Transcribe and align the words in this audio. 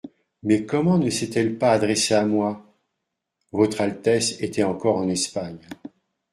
Mais 0.41 0.65
comment 0.65 0.97
ne 0.97 1.11
s'est-elle 1.11 1.59
pas 1.59 1.73
adressée 1.73 2.15
à 2.15 2.25
moi? 2.25 2.65
Votre 3.51 3.81
Altesse 3.81 4.41
était 4.41 4.63
encore 4.63 4.97
en 4.97 5.07
Espagne. 5.09 5.59